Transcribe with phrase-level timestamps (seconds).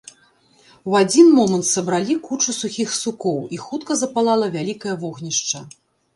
[0.93, 5.65] У адзін момант сабралі кучу сухіх сукоў, і хутка запалала вялікае вогнішча.